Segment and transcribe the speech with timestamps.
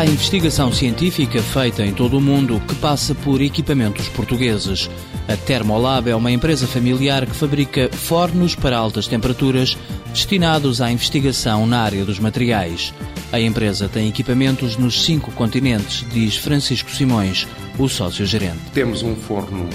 [0.00, 4.88] Há investigação científica feita em todo o mundo que passa por equipamentos portugueses.
[5.28, 9.76] A Thermolab é uma empresa familiar que fabrica fornos para altas temperaturas
[10.06, 12.94] destinados à investigação na área dos materiais.
[13.30, 17.46] A empresa tem equipamentos nos cinco continentes, diz Francisco Simões,
[17.78, 18.70] o sócio-gerente.
[18.72, 19.68] Temos um forno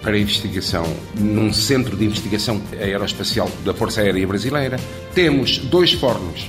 [0.00, 0.86] para investigação
[1.18, 4.78] num centro de investigação aeroespacial da Força Aérea Brasileira.
[5.12, 6.48] Temos dois fornos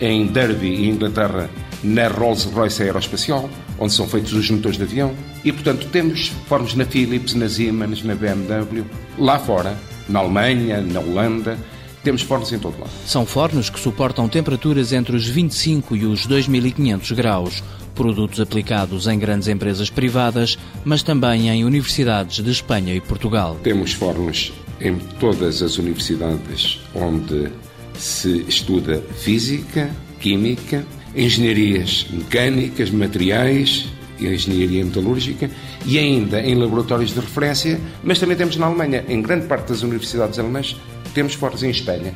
[0.00, 1.48] em Derby, Inglaterra,
[1.84, 3.48] na Rolls-Royce Aeroespacial,
[3.78, 5.14] onde são feitos os motores de avião.
[5.44, 8.84] E, portanto, temos fornos na Philips, na Siemens, na BMW,
[9.18, 11.58] lá fora, na Alemanha, na Holanda,
[12.04, 12.90] temos fornos em todo lado.
[13.06, 17.64] São fornos que suportam temperaturas entre os 25 e os 2500 graus.
[17.94, 23.56] Produtos aplicados em grandes empresas privadas, mas também em universidades de Espanha e Portugal.
[23.62, 27.50] Temos fornos em todas as universidades onde
[27.94, 29.90] se estuda física,
[30.20, 33.86] química, engenharias mecânicas, materiais
[34.18, 35.50] e engenharia metalúrgica
[35.84, 39.82] e ainda em laboratórios de referência, mas também temos na Alemanha, em grande parte das
[39.82, 40.76] universidades alemãs,
[41.12, 42.14] temos fornos em Espanha,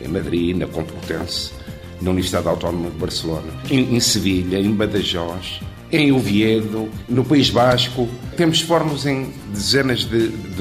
[0.00, 1.52] em Madrid, na Complutense,
[2.00, 5.60] na Universidade Autónoma de Barcelona, em, em Sevilha, em Badajoz,
[5.92, 8.08] em Oviedo, no País Basco.
[8.36, 10.60] Temos fornos em dezenas de, de.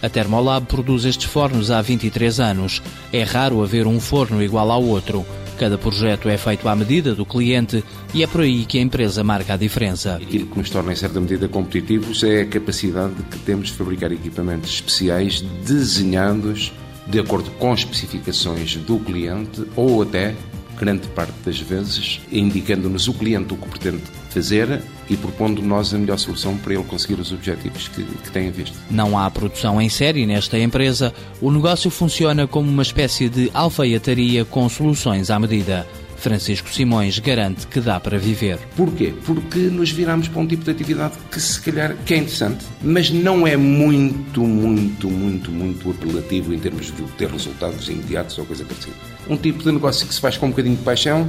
[0.00, 2.82] A Thermolab produz estes fornos há 23 anos.
[3.12, 5.24] É raro haver um forno igual ao outro.
[5.58, 9.22] Cada projeto é feito à medida do cliente e é por aí que a empresa
[9.22, 10.16] marca a diferença.
[10.16, 14.10] Aquilo que nos torna, em certa medida, competitivos é a capacidade que temos de fabricar
[14.12, 16.72] equipamentos especiais desenhados
[17.06, 20.34] de acordo com especificações do cliente ou até
[20.78, 24.82] grande parte das vezes, indicando-nos o cliente o que pretende fazer
[25.12, 28.76] e propondo nós a melhor solução para ele conseguir os objetivos que, que tem visto.
[28.90, 31.12] Não há produção em série nesta empresa.
[31.40, 35.86] O negócio funciona como uma espécie de alfaiataria com soluções à medida.
[36.16, 38.56] Francisco Simões garante que dá para viver.
[38.76, 39.12] Porquê?
[39.26, 43.10] Porque nos viramos para um tipo de atividade que se calhar que é interessante, mas
[43.10, 48.64] não é muito, muito, muito, muito apelativo em termos de ter resultados imediatos ou coisa
[48.64, 48.94] parecida.
[49.28, 51.28] Um tipo de negócio que se faz com um bocadinho de paixão,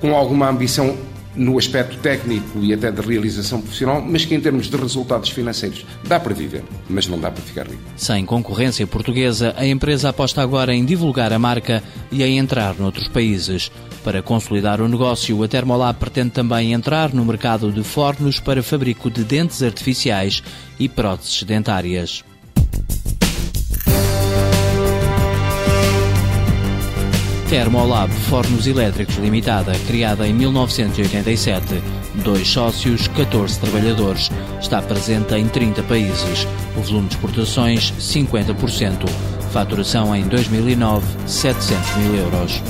[0.00, 0.98] com alguma ambição
[1.34, 5.86] no aspecto técnico e até de realização profissional, mas que em termos de resultados financeiros
[6.04, 7.82] dá para viver, mas não dá para ficar rico.
[7.96, 13.08] Sem concorrência portuguesa, a empresa aposta agora em divulgar a marca e em entrar noutros
[13.08, 13.70] países.
[14.04, 19.10] Para consolidar o negócio, a Termolab pretende também entrar no mercado de fornos para fabrico
[19.10, 20.42] de dentes artificiais
[20.78, 22.24] e próteses dentárias.
[27.52, 31.82] Termolab Fornos Elétricos Limitada, criada em 1987.
[32.24, 34.30] Dois sócios, 14 trabalhadores.
[34.58, 36.48] Está presente em 30 países.
[36.74, 39.06] O volume de exportações, 50%.
[39.52, 42.62] Faturação em 2009, 700 mil euros.